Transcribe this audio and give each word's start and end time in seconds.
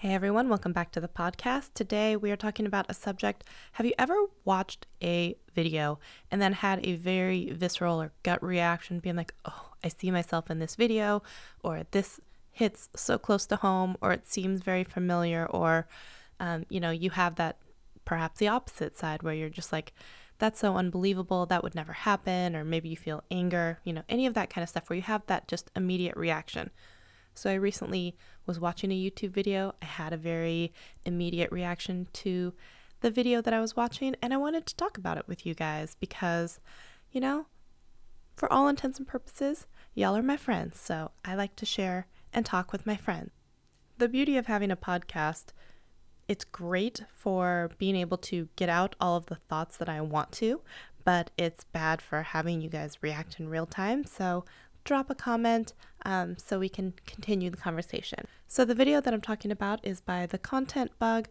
Hey 0.00 0.14
everyone, 0.14 0.48
welcome 0.48 0.72
back 0.72 0.92
to 0.92 1.00
the 1.00 1.08
podcast. 1.08 1.74
Today 1.74 2.16
we 2.16 2.30
are 2.30 2.36
talking 2.36 2.64
about 2.64 2.86
a 2.88 2.94
subject. 2.94 3.44
Have 3.72 3.84
you 3.84 3.92
ever 3.98 4.14
watched 4.46 4.86
a 5.02 5.36
video 5.54 5.98
and 6.30 6.40
then 6.40 6.54
had 6.54 6.80
a 6.86 6.94
very 6.94 7.50
visceral 7.50 8.00
or 8.00 8.10
gut 8.22 8.42
reaction, 8.42 9.00
being 9.00 9.16
like, 9.16 9.34
oh, 9.44 9.72
I 9.84 9.88
see 9.88 10.10
myself 10.10 10.50
in 10.50 10.58
this 10.58 10.74
video, 10.74 11.22
or 11.62 11.82
this 11.90 12.18
hits 12.50 12.88
so 12.96 13.18
close 13.18 13.44
to 13.48 13.56
home, 13.56 13.98
or 14.00 14.12
it 14.12 14.26
seems 14.26 14.62
very 14.62 14.84
familiar, 14.84 15.44
or, 15.44 15.86
um, 16.40 16.64
you 16.70 16.80
know, 16.80 16.90
you 16.90 17.10
have 17.10 17.34
that 17.34 17.58
perhaps 18.06 18.38
the 18.38 18.48
opposite 18.48 18.96
side 18.96 19.22
where 19.22 19.34
you're 19.34 19.50
just 19.50 19.70
like, 19.70 19.92
that's 20.38 20.60
so 20.60 20.78
unbelievable, 20.78 21.44
that 21.44 21.62
would 21.62 21.74
never 21.74 21.92
happen, 21.92 22.56
or 22.56 22.64
maybe 22.64 22.88
you 22.88 22.96
feel 22.96 23.22
anger, 23.30 23.80
you 23.84 23.92
know, 23.92 24.04
any 24.08 24.24
of 24.24 24.32
that 24.32 24.48
kind 24.48 24.62
of 24.62 24.70
stuff 24.70 24.88
where 24.88 24.96
you 24.96 25.02
have 25.02 25.26
that 25.26 25.46
just 25.46 25.70
immediate 25.76 26.16
reaction. 26.16 26.70
So 27.40 27.48
I 27.48 27.54
recently 27.54 28.14
was 28.44 28.60
watching 28.60 28.92
a 28.92 29.02
YouTube 29.02 29.30
video. 29.30 29.74
I 29.80 29.86
had 29.86 30.12
a 30.12 30.18
very 30.18 30.74
immediate 31.06 31.50
reaction 31.50 32.06
to 32.12 32.52
the 33.00 33.10
video 33.10 33.40
that 33.40 33.54
I 33.54 33.60
was 33.60 33.74
watching, 33.74 34.14
and 34.20 34.34
I 34.34 34.36
wanted 34.36 34.66
to 34.66 34.76
talk 34.76 34.98
about 34.98 35.16
it 35.16 35.26
with 35.26 35.46
you 35.46 35.54
guys 35.54 35.96
because, 35.98 36.60
you 37.10 37.18
know, 37.18 37.46
for 38.36 38.52
all 38.52 38.68
intents 38.68 38.98
and 38.98 39.08
purposes, 39.08 39.66
y'all 39.94 40.14
are 40.14 40.22
my 40.22 40.36
friends, 40.36 40.78
so 40.78 41.12
I 41.24 41.34
like 41.34 41.56
to 41.56 41.64
share 41.64 42.08
and 42.30 42.44
talk 42.44 42.72
with 42.72 42.84
my 42.84 42.96
friends. 42.96 43.30
The 43.96 44.08
beauty 44.08 44.36
of 44.36 44.44
having 44.44 44.70
a 44.70 44.76
podcast, 44.76 45.46
it's 46.28 46.44
great 46.44 47.04
for 47.10 47.70
being 47.78 47.96
able 47.96 48.18
to 48.18 48.50
get 48.56 48.68
out 48.68 48.96
all 49.00 49.16
of 49.16 49.26
the 49.26 49.36
thoughts 49.36 49.78
that 49.78 49.88
I 49.88 50.02
want 50.02 50.30
to, 50.32 50.60
but 51.06 51.30
it's 51.38 51.64
bad 51.64 52.02
for 52.02 52.20
having 52.20 52.60
you 52.60 52.68
guys 52.68 52.98
react 53.00 53.40
in 53.40 53.48
real 53.48 53.64
time. 53.64 54.04
So 54.04 54.44
drop 54.84 55.08
a 55.08 55.14
comment 55.14 55.72
um, 56.04 56.36
so 56.38 56.58
we 56.58 56.68
can 56.68 56.94
continue 57.06 57.50
the 57.50 57.56
conversation. 57.56 58.26
So, 58.48 58.64
the 58.64 58.74
video 58.74 59.00
that 59.00 59.12
I'm 59.12 59.20
talking 59.20 59.50
about 59.50 59.84
is 59.84 60.00
by 60.00 60.26
The 60.26 60.38
Content 60.38 60.92
Bug. 60.98 61.28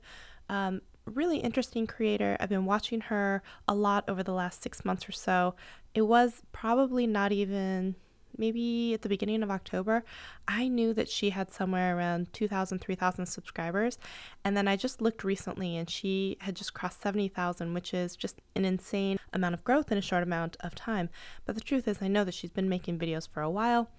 Um, 0.49 0.81
really 1.05 1.39
interesting 1.39 1.87
creator. 1.87 2.37
I've 2.39 2.49
been 2.49 2.65
watching 2.65 3.01
her 3.01 3.41
a 3.67 3.73
lot 3.73 4.05
over 4.07 4.23
the 4.23 4.33
last 4.33 4.61
six 4.61 4.85
months 4.85 5.07
or 5.09 5.11
so. 5.11 5.55
It 5.93 6.03
was 6.03 6.41
probably 6.51 7.07
not 7.07 7.31
even 7.31 7.95
maybe 8.39 8.93
at 8.93 9.01
the 9.01 9.09
beginning 9.09 9.43
of 9.43 9.51
October, 9.51 10.03
I 10.47 10.67
knew 10.67 10.93
that 10.93 11.09
she 11.09 11.31
had 11.31 11.51
somewhere 11.51 11.97
around 11.97 12.31
2,000, 12.33 12.79
3,000 12.79 13.25
subscribers. 13.25 13.97
And 14.43 14.55
then 14.55 14.67
I 14.67 14.75
just 14.75 15.01
looked 15.01 15.23
recently 15.23 15.75
and 15.75 15.89
she 15.89 16.37
had 16.39 16.55
just 16.55 16.73
crossed 16.73 17.01
70,000, 17.01 17.73
which 17.73 17.93
is 17.93 18.15
just 18.15 18.39
an 18.55 18.65
insane 18.65 19.19
amount 19.33 19.53
of 19.53 19.63
growth 19.63 19.91
in 19.91 19.97
a 19.97 20.01
short 20.01 20.23
amount 20.23 20.57
of 20.61 20.73
time. 20.73 21.09
But 21.45 21.55
the 21.55 21.61
truth 21.61 21.87
is, 21.87 22.01
I 22.01 22.07
know 22.07 22.23
that 22.23 22.33
she's 22.33 22.51
been 22.51 22.69
making 22.69 22.97
videos 22.97 23.27
for 23.27 23.41
a 23.41 23.49
while, 23.49 23.89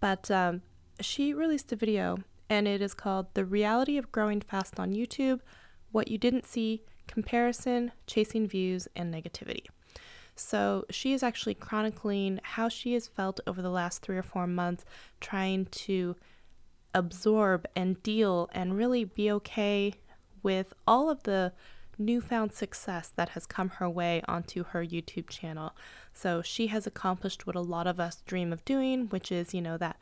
but 0.00 0.30
um, 0.30 0.62
she 1.00 1.32
released 1.34 1.72
a 1.72 1.76
video 1.76 2.18
and 2.48 2.66
it 2.66 2.80
is 2.80 2.94
called 2.94 3.34
The 3.34 3.44
Reality 3.44 3.98
of 3.98 4.12
Growing 4.12 4.40
Fast 4.40 4.80
on 4.80 4.92
YouTube 4.92 5.40
What 5.92 6.08
You 6.08 6.18
Didn't 6.18 6.46
See, 6.46 6.82
Comparison, 7.06 7.92
Chasing 8.06 8.46
Views, 8.46 8.88
and 8.96 9.12
Negativity. 9.12 9.66
So 10.34 10.84
she 10.88 11.12
is 11.12 11.22
actually 11.22 11.54
chronicling 11.54 12.40
how 12.42 12.68
she 12.68 12.94
has 12.94 13.08
felt 13.08 13.40
over 13.46 13.60
the 13.60 13.70
last 13.70 14.02
three 14.02 14.16
or 14.16 14.22
four 14.22 14.46
months, 14.46 14.84
trying 15.20 15.66
to 15.66 16.16
absorb 16.94 17.66
and 17.74 18.02
deal 18.02 18.48
and 18.52 18.76
really 18.76 19.04
be 19.04 19.30
okay 19.32 19.94
with 20.42 20.72
all 20.86 21.10
of 21.10 21.24
the 21.24 21.52
newfound 21.98 22.52
success 22.52 23.12
that 23.16 23.30
has 23.30 23.46
come 23.46 23.70
her 23.70 23.88
way 23.88 24.22
onto 24.28 24.64
her 24.64 24.84
YouTube 24.84 25.28
channel. 25.28 25.74
So 26.12 26.42
she 26.42 26.68
has 26.68 26.86
accomplished 26.86 27.46
what 27.46 27.56
a 27.56 27.60
lot 27.60 27.86
of 27.86 27.98
us 27.98 28.22
dream 28.26 28.52
of 28.52 28.64
doing, 28.64 29.06
which 29.08 29.32
is, 29.32 29.52
you 29.52 29.60
know, 29.60 29.76
that 29.78 29.98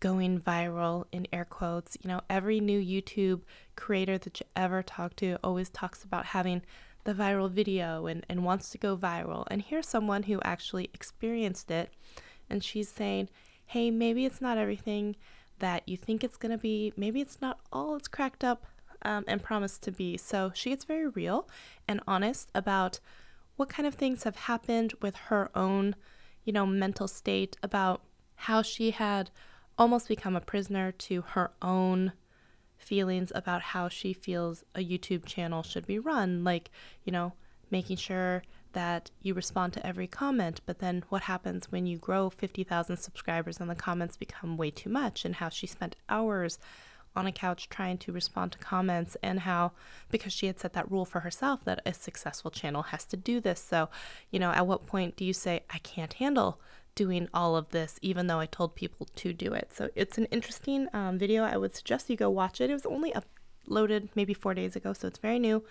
going 0.00 0.40
viral 0.40 1.04
in 1.12 1.26
air 1.32 1.44
quotes. 1.44 1.96
You 2.02 2.08
know, 2.08 2.20
every 2.28 2.60
new 2.60 2.80
YouTube 2.80 3.42
creator 3.76 4.18
that 4.18 4.40
you 4.40 4.46
ever 4.56 4.82
talk 4.82 5.16
to 5.16 5.38
always 5.44 5.70
talks 5.70 6.02
about 6.02 6.26
having 6.26 6.62
the 7.04 7.14
viral 7.14 7.50
video 7.50 8.06
and, 8.06 8.24
and 8.28 8.44
wants 8.44 8.70
to 8.70 8.78
go 8.78 8.96
viral. 8.96 9.44
And 9.50 9.62
here's 9.62 9.86
someone 9.86 10.24
who 10.24 10.40
actually 10.42 10.90
experienced 10.94 11.70
it. 11.70 11.90
And 12.48 12.62
she's 12.62 12.88
saying, 12.88 13.28
hey, 13.66 13.90
maybe 13.90 14.24
it's 14.26 14.40
not 14.40 14.58
everything 14.58 15.16
that 15.58 15.88
you 15.88 15.96
think 15.96 16.24
it's 16.24 16.36
going 16.36 16.52
to 16.52 16.58
be. 16.58 16.92
Maybe 16.96 17.20
it's 17.20 17.40
not 17.40 17.60
all 17.72 17.96
it's 17.96 18.08
cracked 18.08 18.44
up 18.44 18.66
um, 19.04 19.24
and 19.26 19.42
promised 19.42 19.82
to 19.82 19.92
be. 19.92 20.16
So 20.16 20.52
she 20.54 20.70
gets 20.70 20.84
very 20.84 21.08
real 21.08 21.48
and 21.86 22.00
honest 22.06 22.50
about 22.54 23.00
what 23.56 23.68
kind 23.68 23.86
of 23.86 23.94
things 23.94 24.24
have 24.24 24.36
happened 24.36 24.94
with 25.00 25.16
her 25.16 25.50
own, 25.54 25.94
you 26.44 26.52
know, 26.52 26.66
mental 26.66 27.08
state, 27.08 27.56
about 27.62 28.02
how 28.34 28.62
she 28.62 28.90
had 28.90 29.30
almost 29.78 30.08
become 30.08 30.36
a 30.36 30.40
prisoner 30.40 30.92
to 30.92 31.22
her 31.22 31.52
own 31.60 32.12
feelings 32.76 33.30
about 33.34 33.62
how 33.62 33.88
she 33.88 34.12
feels 34.12 34.64
a 34.74 34.80
YouTube 34.80 35.24
channel 35.24 35.62
should 35.62 35.86
be 35.86 35.98
run, 35.98 36.44
like, 36.44 36.70
you 37.04 37.12
know, 37.12 37.32
making 37.70 37.96
sure 37.96 38.42
that 38.72 39.10
you 39.20 39.34
respond 39.34 39.72
to 39.72 39.86
every 39.86 40.06
comment, 40.06 40.60
but 40.66 40.78
then 40.78 41.04
what 41.08 41.22
happens 41.22 41.70
when 41.70 41.86
you 41.86 41.96
grow 41.98 42.30
50,000 42.30 42.96
subscribers 42.96 43.60
and 43.60 43.68
the 43.70 43.74
comments 43.74 44.16
become 44.16 44.56
way 44.56 44.70
too 44.70 44.90
much, 44.90 45.24
and 45.24 45.36
how 45.36 45.48
she 45.48 45.66
spent 45.66 45.96
hours 46.08 46.58
on 47.14 47.26
a 47.26 47.32
couch 47.32 47.68
trying 47.68 47.98
to 47.98 48.12
respond 48.12 48.52
to 48.52 48.58
comments, 48.58 49.16
and 49.22 49.40
how, 49.40 49.72
because 50.10 50.32
she 50.32 50.46
had 50.46 50.58
set 50.58 50.72
that 50.72 50.90
rule 50.90 51.04
for 51.04 51.20
herself 51.20 51.64
that 51.64 51.80
a 51.84 51.92
successful 51.92 52.50
channel 52.50 52.82
has 52.82 53.04
to 53.06 53.16
do 53.16 53.40
this. 53.40 53.60
So, 53.60 53.88
you 54.30 54.38
know, 54.38 54.50
at 54.50 54.66
what 54.66 54.86
point 54.86 55.16
do 55.16 55.24
you 55.24 55.32
say, 55.32 55.60
I 55.70 55.78
can't 55.78 56.14
handle 56.14 56.60
doing 56.94 57.28
all 57.32 57.56
of 57.56 57.70
this, 57.70 57.98
even 58.02 58.26
though 58.26 58.38
I 58.38 58.46
told 58.46 58.74
people 58.74 59.08
to 59.16 59.32
do 59.32 59.52
it. 59.52 59.70
So 59.72 59.88
it's 59.94 60.18
an 60.18 60.26
interesting 60.26 60.88
um, 60.92 61.18
video. 61.18 61.42
I 61.42 61.56
would 61.56 61.74
suggest 61.74 62.10
you 62.10 62.16
go 62.16 62.28
watch 62.28 62.60
it. 62.60 62.70
It 62.70 62.74
was 62.74 62.86
only 62.86 63.12
uploaded 63.12 64.10
maybe 64.14 64.34
four 64.34 64.54
days 64.54 64.76
ago, 64.76 64.92
so 64.92 65.08
it's 65.08 65.18
very 65.18 65.38
new, 65.38 65.64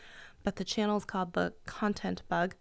but 0.43 0.55
the 0.55 0.63
channel 0.63 0.97
is 0.97 1.05
called 1.05 1.33
The 1.33 1.53
Content 1.65 2.23
Bug. 2.27 2.55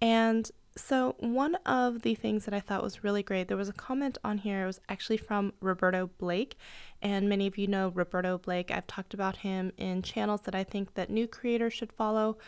And 0.00 0.50
so, 0.76 1.16
one 1.18 1.56
of 1.66 2.02
the 2.02 2.14
things 2.14 2.44
that 2.46 2.54
I 2.54 2.60
thought 2.60 2.82
was 2.82 3.04
really 3.04 3.22
great, 3.22 3.48
there 3.48 3.56
was 3.56 3.68
a 3.68 3.74
comment 3.74 4.16
on 4.24 4.38
here. 4.38 4.64
It 4.64 4.66
was 4.66 4.80
actually 4.88 5.18
from 5.18 5.52
Roberto 5.60 6.10
Blake. 6.18 6.56
And 7.02 7.28
many 7.28 7.46
of 7.46 7.58
you 7.58 7.66
know 7.66 7.92
Roberto 7.94 8.38
Blake. 8.38 8.70
I've 8.70 8.86
talked 8.86 9.12
about 9.12 9.38
him 9.38 9.72
in 9.76 10.02
channels 10.02 10.42
that 10.42 10.54
I 10.54 10.64
think 10.64 10.94
that 10.94 11.10
new 11.10 11.26
creators 11.26 11.74
should 11.74 11.92
follow 11.92 12.38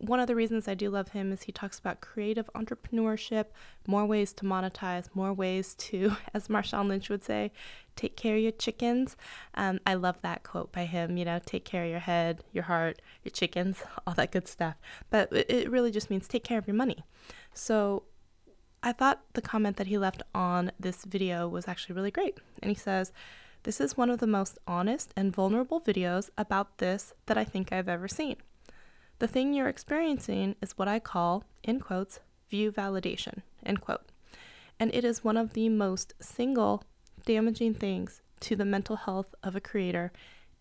one 0.00 0.18
of 0.18 0.26
the 0.26 0.34
reasons 0.34 0.66
I 0.66 0.74
do 0.74 0.88
love 0.88 1.08
him 1.08 1.30
is 1.30 1.42
he 1.42 1.52
talks 1.52 1.78
about 1.78 2.00
creative 2.00 2.48
entrepreneurship, 2.54 3.46
more 3.86 4.06
ways 4.06 4.32
to 4.34 4.44
monetize, 4.44 5.08
more 5.14 5.32
ways 5.32 5.74
to, 5.74 6.16
as 6.34 6.48
Marshawn 6.48 6.88
Lynch 6.88 7.10
would 7.10 7.22
say, 7.22 7.52
take 7.96 8.16
care 8.16 8.36
of 8.36 8.42
your 8.42 8.52
chickens. 8.52 9.16
Um, 9.54 9.78
I 9.86 9.94
love 9.94 10.22
that 10.22 10.42
quote 10.42 10.72
by 10.72 10.86
him, 10.86 11.18
you 11.18 11.26
know, 11.26 11.38
take 11.44 11.66
care 11.66 11.84
of 11.84 11.90
your 11.90 12.00
head, 12.00 12.42
your 12.52 12.64
heart, 12.64 13.02
your 13.22 13.30
chickens, 13.30 13.82
all 14.06 14.14
that 14.14 14.32
good 14.32 14.48
stuff. 14.48 14.76
But 15.10 15.30
it 15.32 15.70
really 15.70 15.90
just 15.90 16.08
means 16.08 16.26
take 16.26 16.44
care 16.44 16.58
of 16.58 16.66
your 16.66 16.76
money. 16.76 17.04
So 17.54 18.04
I 18.82 18.92
thought 18.92 19.22
the 19.34 19.42
comment 19.42 19.76
that 19.76 19.88
he 19.88 19.98
left 19.98 20.22
on 20.34 20.72
this 20.80 21.04
video 21.04 21.48
was 21.48 21.68
actually 21.68 21.94
really 21.94 22.10
great. 22.10 22.38
And 22.62 22.70
he 22.70 22.76
says, 22.76 23.12
This 23.64 23.80
is 23.80 23.96
one 23.96 24.10
of 24.10 24.20
the 24.20 24.26
most 24.26 24.58
honest 24.66 25.12
and 25.16 25.34
vulnerable 25.34 25.80
videos 25.80 26.30
about 26.38 26.78
this 26.78 27.12
that 27.26 27.36
I 27.36 27.44
think 27.44 27.72
I've 27.72 27.88
ever 27.88 28.08
seen. 28.08 28.36
The 29.18 29.28
thing 29.28 29.52
you're 29.52 29.68
experiencing 29.68 30.56
is 30.62 30.78
what 30.78 30.88
I 30.88 30.98
call, 30.98 31.44
in 31.62 31.80
quotes, 31.80 32.20
view 32.48 32.72
validation, 32.72 33.42
end 33.64 33.82
quote. 33.82 34.10
And 34.78 34.94
it 34.94 35.04
is 35.04 35.22
one 35.22 35.36
of 35.36 35.52
the 35.52 35.68
most 35.68 36.14
single 36.20 36.82
damaging 37.26 37.74
things 37.74 38.22
to 38.40 38.56
the 38.56 38.64
mental 38.64 38.96
health 38.96 39.34
of 39.42 39.54
a 39.54 39.60
creator 39.60 40.10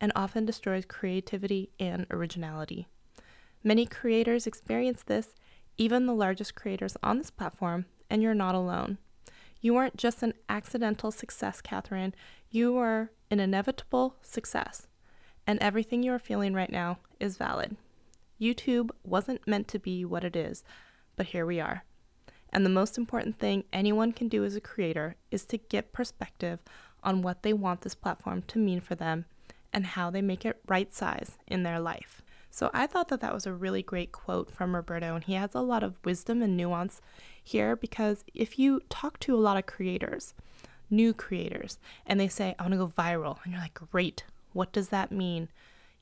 and 0.01 0.11
often 0.15 0.45
destroys 0.45 0.85
creativity 0.85 1.69
and 1.79 2.05
originality. 2.11 2.87
Many 3.63 3.85
creators 3.85 4.45
experience 4.45 5.03
this, 5.03 5.35
even 5.79 6.05
the 6.05 6.13
largest 6.13 6.55
creators 6.55 6.97
on 7.01 7.17
this 7.17 7.31
platform, 7.31 7.85
and 8.09 8.21
you're 8.21 8.35
not 8.35 8.53
alone. 8.53 8.97
You 9.61 9.73
weren't 9.73 9.97
just 9.97 10.21
an 10.21 10.33
accidental 10.49 11.09
success, 11.09 11.61
Catherine. 11.61 12.13
You 12.51 12.73
were 12.73 13.11
an 13.31 13.39
inevitable 13.39 14.17
success. 14.21 14.87
And 15.47 15.57
everything 15.59 16.03
you 16.03 16.11
are 16.11 16.19
feeling 16.19 16.53
right 16.53 16.71
now 16.71 16.99
is 17.19 17.37
valid. 17.37 17.77
YouTube 18.39 18.91
wasn't 19.03 19.47
meant 19.47 19.67
to 19.69 19.79
be 19.79 20.03
what 20.03 20.23
it 20.23 20.35
is, 20.35 20.63
but 21.15 21.27
here 21.27 21.45
we 21.45 21.59
are. 21.59 21.83
And 22.51 22.65
the 22.65 22.69
most 22.69 22.97
important 22.97 23.39
thing 23.39 23.63
anyone 23.71 24.11
can 24.11 24.27
do 24.27 24.43
as 24.43 24.55
a 24.55 24.61
creator 24.61 25.15
is 25.31 25.45
to 25.45 25.57
get 25.57 25.93
perspective 25.93 26.59
on 27.03 27.21
what 27.21 27.43
they 27.43 27.53
want 27.53 27.81
this 27.81 27.95
platform 27.95 28.43
to 28.47 28.59
mean 28.59 28.81
for 28.81 28.95
them 28.95 29.25
and 29.71 29.85
how 29.85 30.09
they 30.09 30.21
make 30.21 30.45
it 30.45 30.59
right 30.67 30.93
size 30.93 31.37
in 31.47 31.63
their 31.63 31.79
life. 31.79 32.21
So 32.51 32.69
I 32.73 32.87
thought 32.87 33.09
that 33.09 33.21
that 33.21 33.33
was 33.33 33.45
a 33.45 33.53
really 33.53 33.83
great 33.83 34.11
quote 34.11 34.51
from 34.51 34.75
Roberto, 34.75 35.15
and 35.15 35.23
he 35.23 35.33
has 35.33 35.53
a 35.53 35.61
lot 35.61 35.83
of 35.83 36.03
wisdom 36.03 36.41
and 36.41 36.57
nuance 36.57 37.01
here 37.43 37.75
because 37.75 38.23
if 38.33 38.57
you 38.57 38.81
talk 38.89 39.19
to 39.19 39.35
a 39.35 39.37
lot 39.37 39.57
of 39.57 39.65
creators, 39.65 40.33
new 40.89 41.13
creators, 41.13 41.77
and 42.05 42.19
they 42.19 42.27
say, 42.27 42.55
I 42.57 42.63
want 42.63 42.73
to 42.73 42.77
go 42.77 42.87
viral, 42.87 43.37
and 43.43 43.53
you're 43.53 43.61
like, 43.61 43.79
great, 43.91 44.23
what 44.53 44.71
does 44.71 44.89
that 44.89 45.11
mean? 45.11 45.49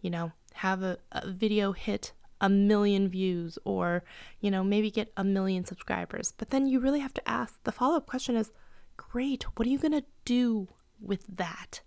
You 0.01 0.09
know, 0.09 0.31
have 0.55 0.83
a, 0.83 0.97
a 1.11 1.27
video 1.29 1.73
hit 1.73 2.13
a 2.39 2.49
million 2.49 3.09
views 3.09 3.57
or, 3.65 4.03
you 4.39 4.51
know, 4.51 4.63
maybe 4.63 4.91
get 4.91 5.11
a 5.17 5.23
million 5.23 5.65
subscribers. 5.65 6.33
But 6.37 6.51
then 6.51 6.67
you 6.67 6.79
really 6.79 6.99
have 6.99 7.13
to 7.15 7.29
ask 7.29 7.61
the 7.63 7.71
follow 7.71 7.97
up 7.97 8.05
question 8.05 8.35
is 8.35 8.51
great, 8.95 9.43
what 9.57 9.67
are 9.67 9.71
you 9.71 9.79
going 9.79 9.91
to 9.91 10.05
do 10.23 10.67
with 11.01 11.25
that? 11.27 11.81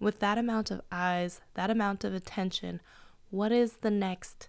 with 0.00 0.20
that 0.20 0.38
amount 0.38 0.70
of 0.70 0.80
eyes, 0.90 1.40
that 1.54 1.70
amount 1.70 2.04
of 2.04 2.14
attention, 2.14 2.80
what 3.30 3.52
is 3.52 3.74
the 3.78 3.90
next 3.90 4.48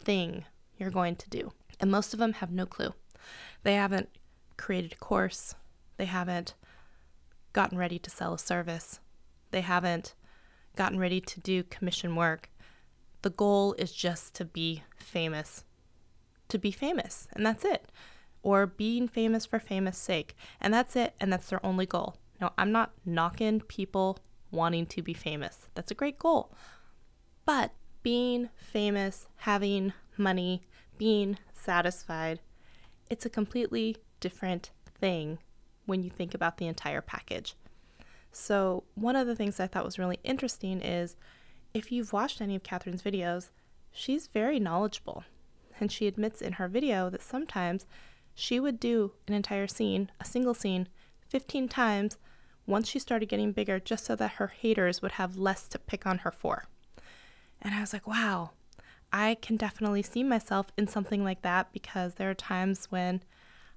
thing 0.00 0.44
you're 0.76 0.90
going 0.90 1.16
to 1.16 1.30
do? 1.30 1.52
And 1.80 1.90
most 1.90 2.12
of 2.12 2.18
them 2.18 2.34
have 2.34 2.50
no 2.50 2.66
clue. 2.66 2.94
They 3.62 3.74
haven't 3.74 4.08
created 4.56 4.92
a 4.92 4.96
course, 4.96 5.54
they 5.96 6.06
haven't 6.06 6.54
gotten 7.52 7.78
ready 7.78 7.98
to 7.98 8.10
sell 8.10 8.34
a 8.34 8.38
service, 8.38 9.00
they 9.50 9.60
haven't 9.60 10.14
gotten 10.76 10.98
ready 10.98 11.20
to 11.20 11.40
do 11.40 11.62
commission 11.64 12.16
work. 12.16 12.50
The 13.22 13.30
goal 13.30 13.74
is 13.78 13.92
just 13.92 14.34
to 14.34 14.44
be 14.44 14.82
famous. 14.96 15.64
To 16.48 16.58
be 16.58 16.70
famous, 16.70 17.28
and 17.32 17.44
that's 17.44 17.64
it. 17.64 17.90
Or 18.42 18.66
being 18.66 19.08
famous 19.08 19.44
for 19.44 19.58
famous 19.58 19.98
sake, 19.98 20.36
and 20.60 20.72
that's 20.72 20.96
it, 20.96 21.14
and 21.20 21.32
that's 21.32 21.50
their 21.50 21.64
only 21.66 21.84
goal. 21.84 22.16
Now, 22.40 22.52
I'm 22.56 22.70
not 22.70 22.92
knocking 23.04 23.60
people 23.60 24.18
wanting 24.50 24.86
to 24.86 25.02
be 25.02 25.14
famous. 25.14 25.68
That's 25.74 25.90
a 25.90 25.96
great 25.96 26.18
goal. 26.18 26.52
But 27.44 27.72
being 28.02 28.50
famous, 28.56 29.26
having 29.36 29.92
money, 30.16 30.62
being 30.96 31.38
satisfied, 31.52 32.40
it's 33.10 33.26
a 33.26 33.30
completely 33.30 33.96
different 34.20 34.70
thing 35.00 35.38
when 35.86 36.02
you 36.02 36.10
think 36.10 36.34
about 36.34 36.58
the 36.58 36.66
entire 36.66 37.00
package. 37.00 37.54
So, 38.30 38.84
one 38.94 39.16
of 39.16 39.26
the 39.26 39.34
things 39.34 39.58
I 39.58 39.66
thought 39.66 39.84
was 39.84 39.98
really 39.98 40.18
interesting 40.22 40.80
is 40.82 41.16
if 41.74 41.90
you've 41.90 42.12
watched 42.12 42.40
any 42.40 42.56
of 42.56 42.62
Catherine's 42.62 43.02
videos, 43.02 43.50
she's 43.90 44.26
very 44.26 44.60
knowledgeable. 44.60 45.24
And 45.80 45.90
she 45.90 46.06
admits 46.06 46.42
in 46.42 46.54
her 46.54 46.68
video 46.68 47.08
that 47.10 47.22
sometimes 47.22 47.86
she 48.34 48.60
would 48.60 48.78
do 48.78 49.12
an 49.26 49.34
entire 49.34 49.66
scene, 49.66 50.10
a 50.20 50.24
single 50.24 50.54
scene, 50.54 50.88
15 51.28 51.68
times 51.68 52.18
once 52.66 52.88
she 52.88 52.98
started 52.98 53.28
getting 53.28 53.52
bigger, 53.52 53.80
just 53.80 54.04
so 54.04 54.14
that 54.16 54.32
her 54.32 54.48
haters 54.48 55.00
would 55.00 55.12
have 55.12 55.36
less 55.36 55.68
to 55.68 55.78
pick 55.78 56.06
on 56.06 56.18
her 56.18 56.30
for. 56.30 56.68
And 57.62 57.74
I 57.74 57.80
was 57.80 57.92
like, 57.92 58.06
wow, 58.06 58.50
I 59.12 59.36
can 59.40 59.56
definitely 59.56 60.02
see 60.02 60.22
myself 60.22 60.68
in 60.76 60.86
something 60.86 61.24
like 61.24 61.42
that 61.42 61.72
because 61.72 62.14
there 62.14 62.30
are 62.30 62.34
times 62.34 62.86
when 62.90 63.22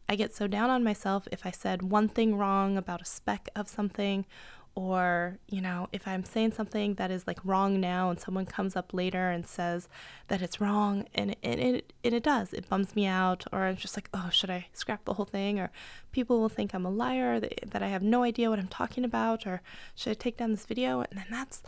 I 0.10 0.16
get 0.16 0.36
so 0.36 0.48
down 0.48 0.70
on 0.70 0.84
myself 0.84 1.28
if 1.32 1.46
I 1.46 1.52
said 1.52 1.84
one 1.84 2.10
thing 2.10 2.38
wrong 2.38 2.78
about 2.78 3.02
a 3.02 3.06
speck 3.06 3.48
of 3.56 3.70
something 3.70 4.26
or 4.74 5.38
you 5.50 5.60
know 5.60 5.90
if 5.92 6.08
i'm 6.08 6.24
saying 6.24 6.52
something 6.52 6.94
that 6.96 7.12
is 7.12 7.28
like 7.28 7.40
wrong 7.44 7.80
now 7.80 8.10
and 8.10 8.20
someone 8.20 8.46
comes 8.46 8.76
up 8.76 8.94
later 8.94 9.30
and 9.30 9.46
says 9.46 9.90
that 10.30 10.42
it's 10.42 10.62
wrong 10.62 11.06
and, 11.14 11.36
and 11.44 11.60
it, 11.60 11.94
and 12.06 12.14
it 12.14 12.24
does 12.24 12.54
it 12.54 12.70
bums 12.70 12.96
me 12.96 13.06
out 13.06 13.44
or 13.52 13.64
i'm 13.64 13.76
just 13.76 13.98
like 13.98 14.08
oh 14.14 14.30
should 14.32 14.50
i 14.50 14.66
scrap 14.74 15.04
the 15.06 15.16
whole 15.16 15.26
thing? 15.26 15.60
Or 15.60 15.72
people 16.12 16.40
will 16.40 16.50
think 16.50 16.74
i'm 16.74 16.86
a 16.86 16.90
liar 16.90 17.40
that, 17.40 17.72
that 17.72 17.84
i 17.84 17.88
have 17.88 18.02
no 18.02 18.24
idea 18.24 18.50
what 18.50 18.60
i'm 18.60 18.68
talking 18.68 19.04
about 19.04 19.46
or 19.46 19.62
should 19.96 20.12
i 20.12 20.14
take 20.14 20.38
down 20.38 20.52
this 20.52 20.66
video? 20.66 21.02
And 21.02 21.20
then 21.20 21.28
that's 21.30 21.62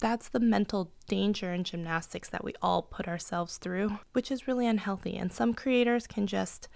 that's 0.00 0.28
the 0.28 0.40
mental 0.40 0.90
danger 1.06 1.52
in 1.52 1.62
gymnastics 1.62 2.28
that 2.28 2.44
we 2.44 2.54
all 2.62 2.82
put 2.82 3.06
ourselves 3.06 3.58
through 3.58 3.98
which 4.12 4.30
is 4.30 4.48
really 4.48 4.66
unhealthy 4.66 5.16
and 5.16 5.32
some 5.32 5.54
creators 5.54 6.06
can 6.06 6.26
just 6.26 6.68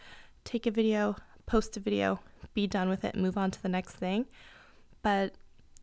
take 0.45 0.67
a 0.67 0.71
video 0.71 1.17
post 1.47 1.77
a 1.77 1.81
video 1.81 2.21
be 2.53 2.67
done 2.67 2.89
with 2.89 3.05
it 3.05 3.17
move 3.17 3.37
on 3.37 3.51
to 3.51 3.63
the 3.63 3.69
next 3.69 3.95
thing 3.97 4.27
but 5.03 5.35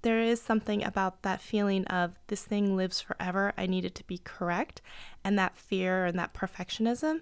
there 0.02 0.20
is 0.20 0.42
something 0.42 0.84
about 0.84 1.22
that 1.22 1.42
feeling 1.42 1.86
of 1.86 2.16
this 2.28 2.44
thing 2.44 2.76
lives 2.76 3.00
forever. 3.02 3.54
I 3.58 3.68
need 3.68 3.86
it 3.86 3.96
to 3.96 4.04
be 4.06 4.18
correct. 4.18 4.82
And 5.24 5.38
that 5.38 5.56
fear 5.56 6.06
and 6.06 6.18
that 6.18 6.34
perfectionism, 6.34 7.22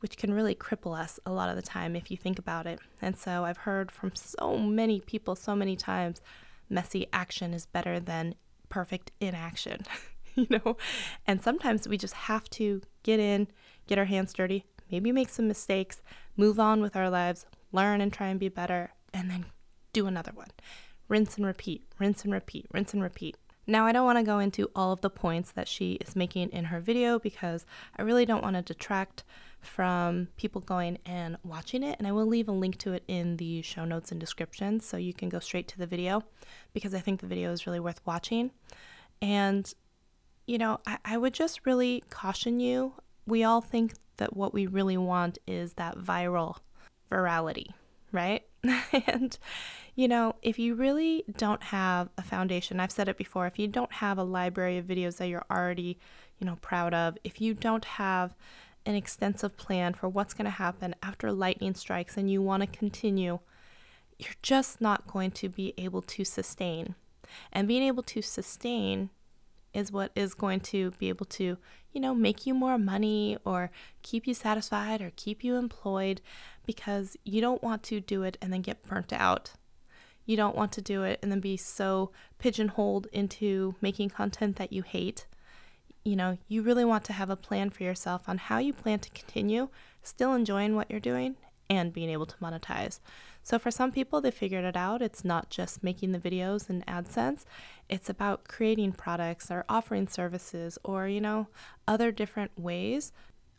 which 0.00 0.16
can 0.16 0.32
really 0.32 0.54
cripple 0.54 0.98
us 0.98 1.18
a 1.26 1.32
lot 1.32 1.48
of 1.48 1.56
the 1.56 1.62
time 1.62 1.96
if 1.96 2.10
you 2.10 2.16
think 2.16 2.38
about 2.38 2.66
it. 2.66 2.78
And 3.02 3.16
so 3.16 3.44
I've 3.44 3.58
heard 3.58 3.90
from 3.90 4.14
so 4.14 4.56
many 4.58 5.00
people 5.00 5.34
so 5.34 5.56
many 5.56 5.76
times 5.76 6.20
messy 6.68 7.08
action 7.12 7.52
is 7.52 7.66
better 7.66 7.98
than 7.98 8.36
perfect 8.70 9.12
inaction, 9.20 9.84
you 10.34 10.46
know? 10.48 10.78
And 11.26 11.42
sometimes 11.42 11.86
we 11.86 11.98
just 11.98 12.14
have 12.14 12.48
to 12.50 12.80
get 13.02 13.20
in, 13.20 13.48
get 13.86 13.98
our 13.98 14.06
hands 14.06 14.32
dirty, 14.32 14.64
maybe 14.90 15.12
make 15.12 15.28
some 15.28 15.46
mistakes, 15.46 16.00
move 16.36 16.58
on 16.58 16.80
with 16.80 16.96
our 16.96 17.10
lives, 17.10 17.44
learn 17.72 18.00
and 18.00 18.10
try 18.10 18.28
and 18.28 18.40
be 18.40 18.48
better, 18.48 18.92
and 19.12 19.30
then 19.30 19.44
do 19.92 20.06
another 20.06 20.32
one 20.34 20.48
rinse 21.08 21.36
and 21.36 21.44
repeat, 21.44 21.84
rinse 21.98 22.22
and 22.22 22.32
repeat, 22.32 22.66
rinse 22.72 22.94
and 22.94 23.02
repeat. 23.02 23.36
Now, 23.66 23.84
I 23.84 23.92
don't 23.92 24.06
want 24.06 24.18
to 24.18 24.24
go 24.24 24.38
into 24.38 24.70
all 24.74 24.92
of 24.92 25.00
the 25.00 25.10
points 25.10 25.50
that 25.52 25.68
she 25.68 25.94
is 25.94 26.16
making 26.16 26.50
in 26.50 26.66
her 26.66 26.80
video 26.80 27.18
because 27.18 27.66
I 27.96 28.02
really 28.02 28.24
don't 28.24 28.42
want 28.42 28.56
to 28.56 28.62
detract 28.62 29.24
from 29.60 30.28
people 30.36 30.60
going 30.60 30.98
and 31.04 31.36
watching 31.44 31.82
it. 31.82 31.96
And 31.98 32.06
I 32.06 32.12
will 32.12 32.26
leave 32.26 32.48
a 32.48 32.52
link 32.52 32.78
to 32.78 32.92
it 32.92 33.04
in 33.08 33.36
the 33.36 33.62
show 33.62 33.84
notes 33.84 34.10
and 34.10 34.20
description 34.20 34.80
so 34.80 34.96
you 34.96 35.12
can 35.12 35.28
go 35.28 35.38
straight 35.38 35.68
to 35.68 35.78
the 35.78 35.86
video 35.86 36.22
because 36.72 36.94
I 36.94 37.00
think 37.00 37.20
the 37.20 37.26
video 37.26 37.52
is 37.52 37.66
really 37.66 37.80
worth 37.80 38.00
watching. 38.04 38.50
And, 39.20 39.72
you 40.46 40.58
know, 40.58 40.80
I, 40.86 40.98
I 41.04 41.18
would 41.18 41.34
just 41.34 41.66
really 41.66 42.02
caution 42.10 42.60
you. 42.60 42.94
We 43.26 43.44
all 43.44 43.60
think 43.60 43.94
that 44.16 44.36
what 44.36 44.54
we 44.54 44.66
really 44.66 44.96
want 44.96 45.38
is 45.46 45.74
that 45.74 45.98
viral 45.98 46.56
virality, 47.10 47.72
right? 48.12 48.44
and, 49.06 49.38
you 49.94 50.08
know, 50.08 50.36
if 50.42 50.58
you 50.58 50.74
really 50.74 51.24
don't 51.36 51.62
have 51.64 52.08
a 52.16 52.22
foundation, 52.22 52.80
I've 52.80 52.92
said 52.92 53.08
it 53.08 53.16
before, 53.16 53.46
if 53.46 53.58
you 53.58 53.68
don't 53.68 53.92
have 53.92 54.18
a 54.18 54.24
library 54.24 54.78
of 54.78 54.86
videos 54.86 55.16
that 55.18 55.28
you're 55.28 55.44
already, 55.50 55.98
you 56.38 56.46
know, 56.46 56.56
proud 56.60 56.94
of, 56.94 57.18
if 57.24 57.40
you 57.40 57.54
don't 57.54 57.84
have 57.84 58.34
an 58.86 58.94
extensive 58.94 59.56
plan 59.56 59.94
for 59.94 60.08
what's 60.08 60.34
going 60.34 60.46
to 60.46 60.50
happen 60.50 60.94
after 61.02 61.32
lightning 61.32 61.74
strikes 61.74 62.16
and 62.16 62.30
you 62.30 62.42
want 62.42 62.62
to 62.62 62.66
continue, 62.66 63.38
you're 64.18 64.34
just 64.42 64.80
not 64.80 65.06
going 65.06 65.30
to 65.32 65.48
be 65.48 65.74
able 65.78 66.02
to 66.02 66.24
sustain. 66.24 66.94
And 67.52 67.68
being 67.68 67.82
able 67.82 68.02
to 68.04 68.22
sustain 68.22 69.10
is 69.72 69.92
what 69.92 70.10
is 70.14 70.34
going 70.34 70.60
to 70.60 70.90
be 70.92 71.08
able 71.08 71.26
to, 71.26 71.56
you 71.92 72.00
know, 72.00 72.14
make 72.14 72.46
you 72.46 72.54
more 72.54 72.78
money 72.78 73.38
or 73.44 73.70
keep 74.02 74.26
you 74.26 74.34
satisfied 74.34 75.00
or 75.00 75.12
keep 75.14 75.44
you 75.44 75.56
employed 75.56 76.20
because 76.66 77.16
you 77.24 77.40
don't 77.40 77.62
want 77.62 77.82
to 77.84 78.00
do 78.00 78.22
it 78.22 78.36
and 78.42 78.52
then 78.52 78.62
get 78.62 78.82
burnt 78.82 79.12
out. 79.12 79.52
You 80.26 80.36
don't 80.36 80.56
want 80.56 80.72
to 80.72 80.82
do 80.82 81.02
it 81.02 81.18
and 81.22 81.30
then 81.30 81.40
be 81.40 81.56
so 81.56 82.10
pigeonholed 82.38 83.06
into 83.12 83.74
making 83.80 84.10
content 84.10 84.56
that 84.56 84.72
you 84.72 84.82
hate. 84.82 85.26
You 86.02 86.16
know, 86.16 86.38
you 86.48 86.62
really 86.62 86.84
want 86.84 87.04
to 87.04 87.12
have 87.12 87.30
a 87.30 87.36
plan 87.36 87.70
for 87.70 87.82
yourself 87.82 88.28
on 88.28 88.38
how 88.38 88.58
you 88.58 88.72
plan 88.72 89.00
to 89.00 89.10
continue 89.10 89.68
still 90.02 90.32
enjoying 90.32 90.74
what 90.74 90.90
you're 90.90 91.00
doing 91.00 91.36
and 91.68 91.92
being 91.92 92.10
able 92.10 92.26
to 92.26 92.36
monetize. 92.38 92.98
So 93.42 93.58
for 93.58 93.70
some 93.70 93.92
people, 93.92 94.20
they 94.20 94.30
figured 94.30 94.64
it 94.64 94.76
out. 94.76 95.02
It's 95.02 95.24
not 95.24 95.50
just 95.50 95.84
making 95.84 96.12
the 96.12 96.18
videos 96.18 96.68
and 96.68 96.84
AdSense, 96.86 97.44
it's 97.88 98.10
about 98.10 98.48
creating 98.48 98.92
products 98.92 99.50
or 99.50 99.64
offering 99.68 100.08
services 100.08 100.78
or, 100.84 101.06
you 101.06 101.20
know, 101.20 101.48
other 101.86 102.10
different 102.10 102.58
ways, 102.58 103.12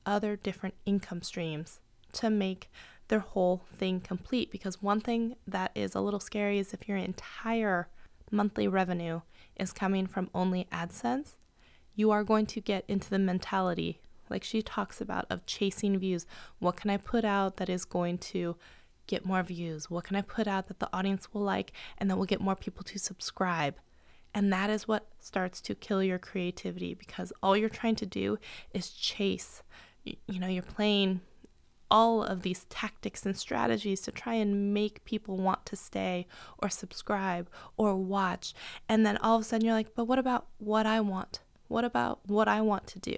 other 0.05 0.35
different 0.35 0.75
income 0.85 1.21
streams 1.21 1.79
to 2.13 2.29
make 2.29 2.69
their 3.07 3.19
whole 3.19 3.63
thing 3.73 3.99
complete. 3.99 4.51
Because 4.51 4.81
one 4.81 5.01
thing 5.01 5.35
that 5.47 5.71
is 5.73 5.95
a 5.95 6.01
little 6.01 6.19
scary 6.19 6.59
is 6.59 6.73
if 6.73 6.87
your 6.87 6.97
entire 6.97 7.87
monthly 8.29 8.67
revenue 8.67 9.21
is 9.57 9.73
coming 9.73 10.07
from 10.07 10.29
only 10.33 10.67
AdSense, 10.71 11.33
you 11.95 12.11
are 12.11 12.23
going 12.23 12.45
to 12.47 12.61
get 12.61 12.85
into 12.87 13.09
the 13.09 13.19
mentality 13.19 13.99
like 14.31 14.43
she 14.43 14.61
talks 14.61 15.01
about 15.01 15.25
of 15.29 15.45
chasing 15.45 15.99
views. 15.99 16.25
What 16.59 16.77
can 16.77 16.89
I 16.89 16.97
put 16.97 17.25
out 17.25 17.57
that 17.57 17.69
is 17.69 17.85
going 17.85 18.17
to 18.19 18.55
get 19.05 19.25
more 19.25 19.43
views? 19.43 19.91
What 19.91 20.05
can 20.05 20.15
I 20.15 20.21
put 20.21 20.47
out 20.47 20.67
that 20.67 20.79
the 20.79 20.89
audience 20.93 21.33
will 21.33 21.41
like 21.41 21.73
and 21.97 22.09
that 22.09 22.15
will 22.15 22.25
get 22.25 22.41
more 22.41 22.55
people 22.55 22.83
to 22.85 22.97
subscribe? 22.97 23.75
And 24.33 24.51
that 24.53 24.69
is 24.69 24.87
what 24.87 25.07
starts 25.19 25.59
to 25.61 25.75
kill 25.75 26.01
your 26.01 26.17
creativity 26.17 26.93
because 26.93 27.33
all 27.43 27.57
you're 27.57 27.67
trying 27.67 27.95
to 27.95 28.05
do 28.05 28.39
is 28.73 28.89
chase. 28.91 29.61
You 30.05 30.39
know, 30.39 30.47
you're 30.47 30.63
playing 30.63 31.19
all 31.91 32.23
of 32.23 32.41
these 32.41 32.63
tactics 32.69 33.25
and 33.25 33.37
strategies 33.37 33.99
to 33.99 34.11
try 34.13 34.35
and 34.35 34.73
make 34.73 35.03
people 35.03 35.35
want 35.35 35.65
to 35.65 35.75
stay 35.75 36.25
or 36.57 36.69
subscribe 36.69 37.49
or 37.75 37.95
watch. 37.95 38.53
And 38.87 39.05
then 39.05 39.17
all 39.17 39.35
of 39.35 39.41
a 39.41 39.43
sudden 39.43 39.65
you're 39.65 39.75
like, 39.75 39.93
but 39.93 40.05
what 40.05 40.17
about 40.17 40.47
what 40.57 40.85
I 40.85 41.01
want? 41.01 41.41
What 41.71 41.85
about 41.85 42.19
what 42.27 42.49
I 42.49 42.59
want 42.61 42.85
to 42.87 42.99
do? 42.99 43.17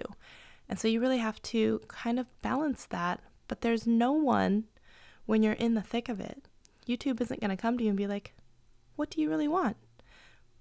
And 0.68 0.78
so 0.78 0.86
you 0.88 1.00
really 1.00 1.18
have 1.18 1.42
to 1.42 1.80
kind 1.88 2.20
of 2.20 2.26
balance 2.40 2.86
that. 2.86 3.20
But 3.48 3.60
there's 3.60 3.86
no 3.86 4.12
one 4.12 4.64
when 5.26 5.42
you're 5.42 5.54
in 5.54 5.74
the 5.74 5.82
thick 5.82 6.08
of 6.08 6.20
it. 6.20 6.46
YouTube 6.86 7.20
isn't 7.20 7.40
going 7.40 7.50
to 7.50 7.60
come 7.60 7.76
to 7.76 7.84
you 7.84 7.90
and 7.90 7.96
be 7.96 8.06
like, 8.06 8.32
what 8.96 9.10
do 9.10 9.20
you 9.20 9.28
really 9.28 9.48
want? 9.48 9.76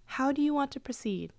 How 0.06 0.32
do 0.32 0.42
you 0.42 0.54
want 0.54 0.72
to 0.72 0.80
proceed? 0.80 1.32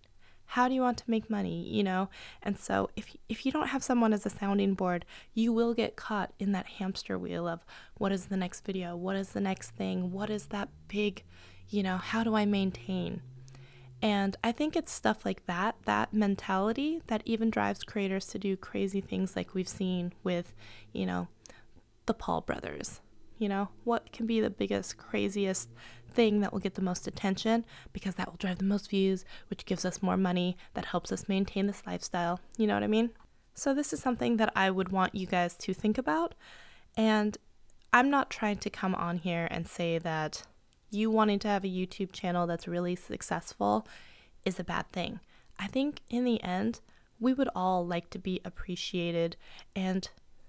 How 0.46 0.68
do 0.68 0.74
you 0.74 0.82
want 0.82 0.98
to 0.98 1.10
make 1.10 1.28
money, 1.28 1.68
you 1.68 1.82
know? 1.82 2.08
And 2.42 2.58
so 2.58 2.90
if 2.94 3.16
if 3.28 3.44
you 3.44 3.50
don't 3.50 3.68
have 3.68 3.82
someone 3.82 4.12
as 4.12 4.24
a 4.24 4.30
sounding 4.30 4.74
board, 4.74 5.04
you 5.32 5.52
will 5.52 5.74
get 5.74 5.96
caught 5.96 6.32
in 6.38 6.52
that 6.52 6.66
hamster 6.66 7.18
wheel 7.18 7.48
of 7.48 7.64
what 7.96 8.12
is 8.12 8.26
the 8.26 8.36
next 8.36 8.64
video? 8.64 8.94
What 8.94 9.16
is 9.16 9.30
the 9.30 9.40
next 9.40 9.70
thing? 9.70 10.12
What 10.12 10.30
is 10.30 10.46
that 10.46 10.68
big, 10.86 11.24
you 11.68 11.82
know, 11.82 11.96
how 11.96 12.22
do 12.22 12.36
I 12.36 12.44
maintain? 12.44 13.22
And 14.04 14.36
I 14.44 14.52
think 14.52 14.76
it's 14.76 14.92
stuff 14.92 15.24
like 15.24 15.46
that, 15.46 15.76
that 15.86 16.12
mentality 16.12 17.00
that 17.06 17.22
even 17.24 17.48
drives 17.48 17.82
creators 17.82 18.26
to 18.26 18.38
do 18.38 18.54
crazy 18.54 19.00
things 19.00 19.34
like 19.34 19.54
we've 19.54 19.66
seen 19.66 20.12
with, 20.22 20.54
you 20.92 21.06
know, 21.06 21.28
the 22.04 22.12
Paul 22.12 22.42
brothers. 22.42 23.00
You 23.38 23.48
know, 23.48 23.70
what 23.84 24.12
can 24.12 24.26
be 24.26 24.42
the 24.42 24.50
biggest, 24.50 24.98
craziest 24.98 25.70
thing 26.10 26.40
that 26.40 26.52
will 26.52 26.60
get 26.60 26.74
the 26.74 26.82
most 26.82 27.06
attention 27.06 27.64
because 27.94 28.16
that 28.16 28.28
will 28.28 28.36
drive 28.36 28.58
the 28.58 28.66
most 28.66 28.90
views, 28.90 29.24
which 29.48 29.64
gives 29.64 29.86
us 29.86 30.02
more 30.02 30.18
money 30.18 30.58
that 30.74 30.84
helps 30.84 31.10
us 31.10 31.26
maintain 31.26 31.66
this 31.66 31.82
lifestyle. 31.86 32.40
You 32.58 32.66
know 32.66 32.74
what 32.74 32.82
I 32.82 32.88
mean? 32.88 33.08
So, 33.54 33.72
this 33.72 33.94
is 33.94 34.00
something 34.00 34.36
that 34.36 34.52
I 34.54 34.70
would 34.70 34.90
want 34.90 35.14
you 35.14 35.26
guys 35.26 35.54
to 35.56 35.72
think 35.72 35.96
about. 35.96 36.34
And 36.94 37.38
I'm 37.90 38.10
not 38.10 38.28
trying 38.28 38.58
to 38.58 38.68
come 38.68 38.94
on 38.94 39.16
here 39.16 39.48
and 39.50 39.66
say 39.66 39.96
that 39.96 40.42
you 40.94 41.10
wanting 41.10 41.38
to 41.40 41.48
have 41.48 41.64
a 41.64 41.68
YouTube 41.68 42.12
channel 42.12 42.46
that's 42.46 42.68
really 42.68 42.96
successful 42.96 43.86
is 44.44 44.58
a 44.58 44.64
bad 44.64 44.90
thing. 44.92 45.20
I 45.58 45.66
think 45.66 46.00
in 46.08 46.24
the 46.24 46.42
end, 46.42 46.80
we 47.20 47.32
would 47.32 47.48
all 47.54 47.86
like 47.86 48.10
to 48.10 48.18
be 48.18 48.40
appreciated 48.44 49.36
and, 49.74 50.08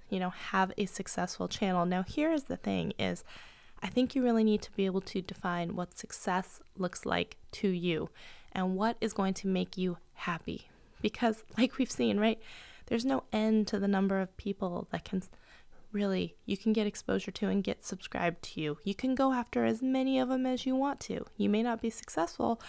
you 0.10 0.20
know, 0.20 0.30
have 0.30 0.72
a 0.78 0.86
successful 0.86 1.48
channel. 1.48 1.86
Now, 1.86 2.04
here 2.04 2.32
is 2.32 2.44
the 2.44 2.58
thing 2.58 2.94
is 2.98 3.24
I 3.82 3.88
think 3.88 4.16
you 4.16 4.24
really 4.24 4.44
need 4.44 4.62
to 4.64 4.72
be 4.72 4.86
able 4.86 5.02
to 5.02 5.22
define 5.22 5.76
what 5.76 5.98
success 5.98 6.60
looks 6.78 7.06
like 7.06 7.38
to 7.54 7.68
you 7.68 8.10
and 8.52 8.76
what 8.76 8.98
is 9.02 9.14
going 9.14 9.34
to 9.36 9.48
make 9.48 9.78
you 9.78 9.98
happy. 10.14 10.70
Because 11.02 11.44
like 11.58 11.78
we've 11.78 11.92
seen, 11.92 12.20
right? 12.20 12.40
There's 12.88 13.06
no 13.06 13.24
end 13.34 13.68
to 13.68 13.80
the 13.80 13.88
number 13.88 14.20
of 14.20 14.36
people 14.38 14.88
that 14.92 15.06
can 15.06 15.24
really 15.96 16.36
you 16.46 16.58
can 16.58 16.74
get 16.74 16.86
exposure 16.86 17.32
to 17.32 17.48
and 17.48 17.64
get 17.64 17.84
subscribed 17.84 18.44
to 18.44 18.62
you. 18.62 18.78
You 18.84 18.94
can 18.94 19.16
go 19.16 19.32
after 19.32 19.66
as 19.66 19.82
many 19.82 20.20
of 20.20 20.30
them 20.30 20.46
as 20.46 20.66
you 20.66 20.76
want 20.76 21.00
to. 21.02 21.26
You 21.38 21.50
may 21.50 21.64
not 21.64 21.82
be 21.82 21.90
successful, 21.90 22.62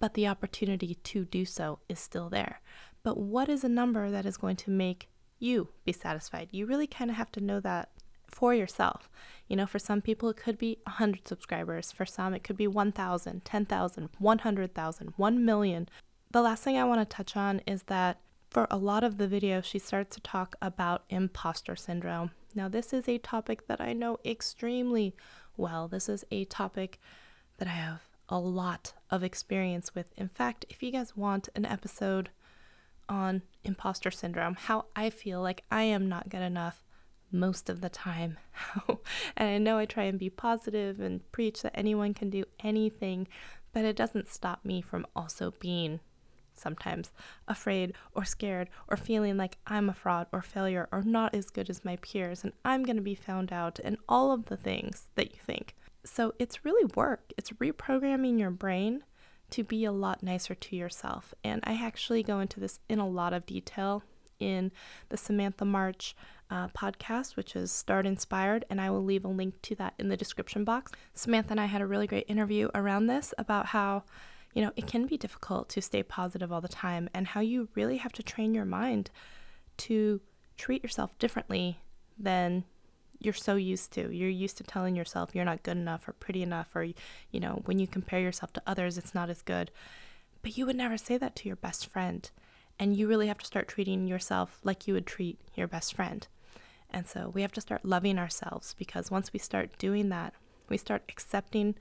but 0.00 0.14
the 0.14 0.26
opportunity 0.26 0.96
to 0.96 1.24
do 1.24 1.44
so 1.44 1.78
is 1.88 2.00
still 2.00 2.28
there. 2.28 2.60
But 3.04 3.16
what 3.16 3.48
is 3.48 3.64
a 3.64 3.68
number 3.68 4.10
that 4.10 4.26
is 4.26 4.36
going 4.36 4.56
to 4.56 4.70
make 4.70 5.08
you 5.38 5.68
be 5.84 5.92
satisfied? 5.92 6.48
You 6.50 6.66
really 6.66 6.88
kind 6.88 7.10
of 7.10 7.16
have 7.16 7.32
to 7.32 7.40
know 7.40 7.60
that 7.60 7.90
for 8.28 8.54
yourself. 8.54 9.08
You 9.48 9.56
know, 9.56 9.66
for 9.66 9.78
some 9.78 10.00
people, 10.00 10.28
it 10.30 10.36
could 10.36 10.58
be 10.58 10.78
100 10.84 11.28
subscribers. 11.28 11.92
For 11.92 12.04
some, 12.04 12.34
it 12.34 12.42
could 12.42 12.56
be 12.56 12.66
1,000, 12.66 13.44
10,000, 13.44 14.08
100,000, 14.18 15.12
1 15.16 15.44
million. 15.44 15.88
The 16.30 16.42
last 16.42 16.62
thing 16.64 16.76
I 16.76 16.84
want 16.84 17.00
to 17.00 17.16
touch 17.16 17.36
on 17.36 17.60
is 17.66 17.84
that 17.84 18.20
for 18.50 18.66
a 18.70 18.76
lot 18.76 19.04
of 19.04 19.18
the 19.18 19.28
video, 19.28 19.60
she 19.60 19.78
starts 19.78 20.14
to 20.16 20.22
talk 20.22 20.56
about 20.60 21.04
imposter 21.08 21.76
syndrome. 21.76 22.32
Now, 22.54 22.68
this 22.68 22.92
is 22.92 23.08
a 23.08 23.18
topic 23.18 23.66
that 23.66 23.80
I 23.80 23.92
know 23.92 24.18
extremely 24.24 25.14
well. 25.56 25.88
This 25.88 26.08
is 26.08 26.24
a 26.30 26.44
topic 26.44 27.00
that 27.58 27.68
I 27.68 27.72
have 27.72 28.02
a 28.28 28.38
lot 28.38 28.94
of 29.10 29.22
experience 29.22 29.94
with. 29.94 30.10
In 30.16 30.28
fact, 30.28 30.64
if 30.68 30.82
you 30.82 30.90
guys 30.90 31.16
want 31.16 31.48
an 31.54 31.66
episode 31.66 32.30
on 33.08 33.42
imposter 33.64 34.10
syndrome, 34.10 34.54
how 34.54 34.86
I 34.96 35.10
feel 35.10 35.40
like 35.42 35.64
I 35.70 35.82
am 35.82 36.08
not 36.08 36.28
good 36.28 36.42
enough 36.42 36.84
most 37.30 37.68
of 37.68 37.80
the 37.80 37.88
time. 37.88 38.38
and 39.36 39.48
I 39.48 39.58
know 39.58 39.78
I 39.78 39.86
try 39.86 40.04
and 40.04 40.18
be 40.18 40.30
positive 40.30 41.00
and 41.00 41.30
preach 41.32 41.62
that 41.62 41.76
anyone 41.76 42.14
can 42.14 42.30
do 42.30 42.44
anything, 42.60 43.28
but 43.72 43.84
it 43.84 43.96
doesn't 43.96 44.28
stop 44.28 44.64
me 44.64 44.80
from 44.82 45.06
also 45.16 45.52
being 45.58 46.00
sometimes 46.62 47.10
afraid 47.48 47.94
or 48.14 48.24
scared 48.24 48.70
or 48.88 48.96
feeling 48.96 49.36
like 49.36 49.58
I'm 49.66 49.88
a 49.88 49.94
fraud 49.94 50.28
or 50.32 50.40
failure 50.40 50.88
or 50.92 51.02
not 51.02 51.34
as 51.34 51.50
good 51.50 51.68
as 51.68 51.84
my 51.84 51.96
peers 51.96 52.44
and 52.44 52.52
I'm 52.64 52.84
going 52.84 52.96
to 52.96 53.02
be 53.02 53.14
found 53.14 53.52
out 53.52 53.80
and 53.84 53.96
all 54.08 54.32
of 54.32 54.46
the 54.46 54.56
things 54.56 55.08
that 55.16 55.32
you 55.32 55.38
think. 55.44 55.74
So 56.04 56.34
it's 56.38 56.64
really 56.64 56.90
work. 56.96 57.32
It's 57.36 57.50
reprogramming 57.50 58.38
your 58.38 58.50
brain 58.50 59.04
to 59.50 59.62
be 59.62 59.84
a 59.84 59.92
lot 59.92 60.22
nicer 60.22 60.54
to 60.54 60.76
yourself. 60.76 61.34
And 61.44 61.60
I 61.64 61.74
actually 61.74 62.22
go 62.22 62.40
into 62.40 62.58
this 62.58 62.80
in 62.88 62.98
a 62.98 63.08
lot 63.08 63.32
of 63.32 63.44
detail 63.44 64.02
in 64.40 64.72
the 65.10 65.16
Samantha 65.16 65.64
March 65.64 66.16
uh, 66.50 66.68
podcast, 66.68 67.36
which 67.36 67.54
is 67.54 67.70
Start 67.70 68.04
Inspired, 68.04 68.64
and 68.68 68.80
I 68.80 68.90
will 68.90 69.04
leave 69.04 69.24
a 69.24 69.28
link 69.28 69.62
to 69.62 69.74
that 69.76 69.94
in 69.98 70.08
the 70.08 70.16
description 70.16 70.64
box. 70.64 70.92
Samantha 71.14 71.52
and 71.52 71.60
I 71.60 71.66
had 71.66 71.80
a 71.80 71.86
really 71.86 72.06
great 72.06 72.26
interview 72.28 72.68
around 72.74 73.06
this 73.06 73.32
about 73.38 73.66
how, 73.66 74.02
you 74.52 74.62
know, 74.62 74.72
it 74.76 74.86
can 74.86 75.06
be 75.06 75.16
difficult 75.16 75.68
to 75.70 75.82
stay 75.82 76.02
positive 76.02 76.52
all 76.52 76.60
the 76.60 76.68
time 76.68 77.08
and 77.14 77.28
how 77.28 77.40
you 77.40 77.68
really 77.74 77.96
have 77.98 78.12
to 78.12 78.22
train 78.22 78.54
your 78.54 78.64
mind 78.64 79.10
to 79.78 80.20
treat 80.56 80.82
yourself 80.82 81.18
differently 81.18 81.80
than 82.18 82.64
you're 83.18 83.32
so 83.32 83.56
used 83.56 83.92
to. 83.92 84.14
You're 84.14 84.28
used 84.28 84.58
to 84.58 84.64
telling 84.64 84.96
yourself 84.96 85.34
you're 85.34 85.44
not 85.44 85.62
good 85.62 85.76
enough 85.76 86.06
or 86.08 86.12
pretty 86.12 86.42
enough, 86.42 86.74
or, 86.74 86.84
you 86.84 87.40
know, 87.40 87.62
when 87.64 87.78
you 87.78 87.86
compare 87.86 88.20
yourself 88.20 88.52
to 88.54 88.62
others, 88.66 88.98
it's 88.98 89.14
not 89.14 89.30
as 89.30 89.42
good. 89.42 89.70
But 90.42 90.58
you 90.58 90.66
would 90.66 90.76
never 90.76 90.96
say 90.96 91.16
that 91.18 91.36
to 91.36 91.48
your 91.48 91.56
best 91.56 91.86
friend. 91.86 92.28
And 92.78 92.96
you 92.96 93.06
really 93.06 93.28
have 93.28 93.38
to 93.38 93.46
start 93.46 93.68
treating 93.68 94.06
yourself 94.08 94.58
like 94.64 94.86
you 94.86 94.94
would 94.94 95.06
treat 95.06 95.38
your 95.54 95.68
best 95.68 95.94
friend. 95.94 96.26
And 96.90 97.06
so 97.06 97.30
we 97.32 97.42
have 97.42 97.52
to 97.52 97.60
start 97.60 97.84
loving 97.84 98.18
ourselves 98.18 98.74
because 98.78 99.10
once 99.10 99.32
we 99.32 99.38
start 99.38 99.78
doing 99.78 100.08
that, 100.08 100.34
we 100.68 100.76
start 100.76 101.04
accepting 101.08 101.76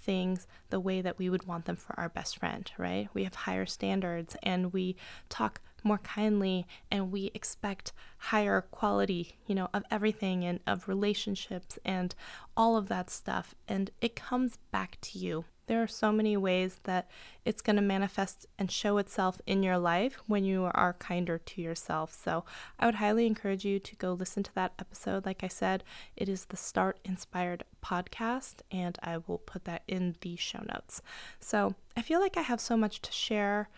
things 0.00 0.46
the 0.70 0.80
way 0.80 1.00
that 1.00 1.18
we 1.18 1.28
would 1.28 1.46
want 1.46 1.64
them 1.64 1.76
for 1.76 1.98
our 1.98 2.08
best 2.08 2.38
friend, 2.38 2.70
right? 2.78 3.08
We 3.14 3.24
have 3.24 3.34
higher 3.34 3.66
standards 3.66 4.36
and 4.42 4.72
we 4.72 4.96
talk 5.28 5.60
more 5.82 5.98
kindly 5.98 6.66
and 6.90 7.12
we 7.12 7.30
expect 7.34 7.92
higher 8.18 8.60
quality, 8.60 9.36
you 9.46 9.54
know, 9.54 9.68
of 9.72 9.84
everything 9.90 10.44
and 10.44 10.60
of 10.66 10.88
relationships 10.88 11.78
and 11.84 12.14
all 12.56 12.76
of 12.76 12.88
that 12.88 13.10
stuff. 13.10 13.54
And 13.68 13.90
it 14.00 14.16
comes 14.16 14.58
back 14.70 14.98
to 15.02 15.18
you. 15.18 15.44
There 15.66 15.82
are 15.82 15.88
so 15.88 16.12
many 16.12 16.36
ways 16.36 16.80
that 16.84 17.08
it's 17.44 17.62
going 17.62 17.76
to 17.76 17.82
manifest 17.82 18.46
and 18.58 18.70
show 18.70 18.98
itself 18.98 19.40
in 19.46 19.62
your 19.62 19.78
life 19.78 20.20
when 20.26 20.44
you 20.44 20.70
are 20.72 20.92
kinder 20.94 21.38
to 21.38 21.62
yourself. 21.62 22.12
So, 22.14 22.44
I 22.78 22.86
would 22.86 22.96
highly 22.96 23.26
encourage 23.26 23.64
you 23.64 23.78
to 23.80 23.96
go 23.96 24.12
listen 24.12 24.42
to 24.44 24.54
that 24.54 24.72
episode. 24.78 25.26
Like 25.26 25.42
I 25.42 25.48
said, 25.48 25.84
it 26.16 26.28
is 26.28 26.46
the 26.46 26.56
Start 26.56 26.98
Inspired 27.04 27.64
podcast, 27.84 28.56
and 28.70 28.98
I 29.02 29.18
will 29.18 29.38
put 29.38 29.64
that 29.64 29.82
in 29.88 30.16
the 30.20 30.36
show 30.36 30.62
notes. 30.72 31.02
So, 31.40 31.74
I 31.96 32.02
feel 32.02 32.20
like 32.20 32.36
I 32.36 32.42
have 32.42 32.60
so 32.60 32.76
much 32.76 33.00
to 33.02 33.12
share 33.12 33.68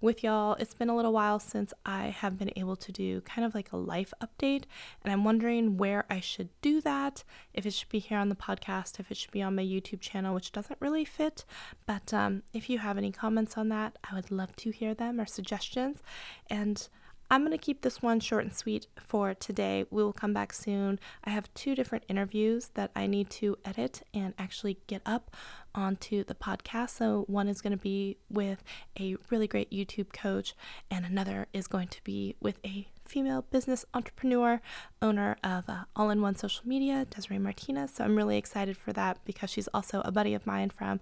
with 0.00 0.22
y'all. 0.22 0.54
It's 0.54 0.74
been 0.74 0.88
a 0.88 0.96
little 0.96 1.12
while 1.12 1.38
since 1.38 1.72
I 1.84 2.06
have 2.06 2.38
been 2.38 2.52
able 2.56 2.76
to 2.76 2.92
do 2.92 3.20
kind 3.22 3.44
of 3.44 3.54
like 3.54 3.72
a 3.72 3.76
life 3.76 4.12
update, 4.22 4.64
and 5.02 5.12
I'm 5.12 5.24
wondering 5.24 5.76
where 5.76 6.04
I 6.08 6.20
should 6.20 6.48
do 6.60 6.80
that. 6.82 7.24
If 7.52 7.66
it 7.66 7.72
should 7.72 7.88
be 7.88 7.98
here 7.98 8.18
on 8.18 8.28
the 8.28 8.34
podcast, 8.34 9.00
if 9.00 9.10
it 9.10 9.16
should 9.16 9.30
be 9.30 9.42
on 9.42 9.56
my 9.56 9.62
YouTube 9.62 10.00
channel, 10.00 10.34
which 10.34 10.52
doesn't 10.52 10.80
really 10.80 11.04
fit. 11.04 11.44
But 11.86 12.14
um, 12.14 12.42
if 12.52 12.70
you 12.70 12.78
have 12.78 12.98
any 12.98 13.12
comments 13.12 13.56
on 13.56 13.68
that, 13.70 13.98
I 14.08 14.14
would 14.14 14.30
love 14.30 14.54
to 14.56 14.70
hear 14.70 14.94
them 14.94 15.20
or 15.20 15.26
suggestions. 15.26 16.02
And 16.48 16.88
I'm 17.30 17.42
going 17.42 17.52
to 17.52 17.58
keep 17.58 17.82
this 17.82 18.00
one 18.00 18.20
short 18.20 18.44
and 18.44 18.54
sweet 18.54 18.86
for 18.96 19.34
today. 19.34 19.84
We 19.90 20.02
will 20.02 20.14
come 20.14 20.32
back 20.32 20.50
soon. 20.52 20.98
I 21.24 21.30
have 21.30 21.52
two 21.52 21.74
different 21.74 22.04
interviews 22.08 22.70
that 22.72 22.90
I 22.96 23.06
need 23.06 23.28
to 23.30 23.58
edit 23.66 24.02
and 24.14 24.32
actually 24.38 24.78
get 24.86 25.02
up 25.04 25.36
onto 25.74 26.24
the 26.24 26.34
podcast. 26.34 26.90
So, 26.90 27.24
one 27.26 27.46
is 27.46 27.60
going 27.60 27.76
to 27.76 27.82
be 27.82 28.16
with 28.30 28.64
a 28.98 29.16
really 29.28 29.46
great 29.46 29.70
YouTube 29.70 30.10
coach, 30.10 30.54
and 30.90 31.04
another 31.04 31.48
is 31.52 31.66
going 31.66 31.88
to 31.88 32.02
be 32.02 32.34
with 32.40 32.58
a 32.64 32.88
female 33.04 33.44
business 33.50 33.84
entrepreneur, 33.92 34.62
owner 35.02 35.36
of 35.44 35.68
uh, 35.68 35.84
All 35.96 36.08
in 36.08 36.22
One 36.22 36.34
Social 36.34 36.66
Media, 36.66 37.06
Desiree 37.10 37.38
Martinez. 37.38 37.92
So, 37.92 38.04
I'm 38.04 38.16
really 38.16 38.38
excited 38.38 38.78
for 38.78 38.94
that 38.94 39.18
because 39.26 39.50
she's 39.50 39.68
also 39.74 40.00
a 40.02 40.12
buddy 40.12 40.32
of 40.32 40.46
mine 40.46 40.70
from 40.70 41.00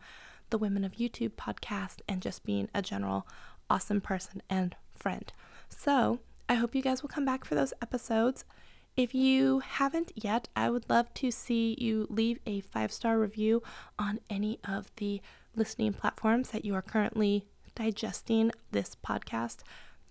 the 0.51 0.59
Women 0.59 0.85
of 0.85 0.95
YouTube 0.95 1.33
podcast 1.33 2.01
and 2.09 2.21
just 2.21 2.45
being 2.45 2.69
a 2.75 2.83
general 2.83 3.29
awesome 3.71 4.01
person 4.01 4.43
and 4.51 4.75
friend. 4.97 5.33
So 5.69 6.21
I 6.49 6.55
hope 6.55 6.75
you 6.75 6.83
guys 6.83 7.03
will 7.03 7.09
come 7.09 7.25
back 7.25 7.45
for 7.45 7.55
those 7.55 7.73
episodes. 7.83 8.45
If 8.97 9.15
you 9.15 9.61
haven't 9.61 10.13
yet, 10.15 10.49
I 10.57 10.71
would 10.71 10.89
love 10.89 11.13
to 11.15 11.31
see 11.31 11.77
you 11.79 12.07
leave 12.09 12.39
a 12.47 12.61
five 12.61 12.93
star 12.93 13.19
review 13.19 13.63
on 13.99 14.21
any 14.31 14.59
of 14.67 14.91
the 14.97 15.21
listening 15.55 15.93
platforms 15.93 16.51
that 16.51 16.65
you 16.65 16.75
are 16.75 16.83
currently 16.83 17.47
digesting 17.75 18.53
this 18.73 18.97
podcast. 18.97 19.59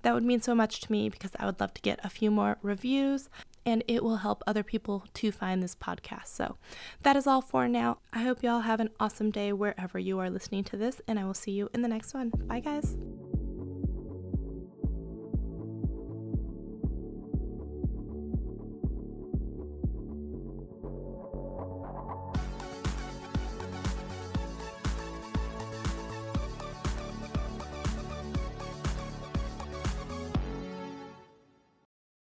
That 0.03 0.13
would 0.13 0.23
mean 0.23 0.41
so 0.41 0.53
much 0.53 0.81
to 0.81 0.91
me 0.91 1.09
because 1.09 1.31
I 1.39 1.47
would 1.47 1.59
love 1.59 1.73
to 1.73 1.81
get 1.81 1.99
a 2.03 2.11
few 2.11 2.29
more 2.29 2.57
reviews 2.61 3.27
and 3.65 3.83
it 3.87 4.03
will 4.03 4.17
help 4.17 4.43
other 4.45 4.61
people 4.61 5.03
to 5.15 5.31
find 5.31 5.63
this 5.63 5.75
podcast. 5.75 6.27
So 6.27 6.57
that 7.01 7.15
is 7.15 7.25
all 7.25 7.41
for 7.41 7.67
now. 7.67 7.97
I 8.13 8.19
hope 8.19 8.43
y'all 8.43 8.59
have 8.61 8.79
an 8.79 8.91
awesome 8.99 9.31
day 9.31 9.51
wherever 9.51 9.97
you 9.97 10.19
are 10.19 10.29
listening 10.29 10.63
to 10.65 10.77
this, 10.77 11.01
and 11.07 11.19
I 11.19 11.25
will 11.25 11.33
see 11.33 11.51
you 11.51 11.69
in 11.73 11.81
the 11.81 11.87
next 11.87 12.13
one. 12.13 12.29
Bye, 12.29 12.59
guys. 12.59 12.95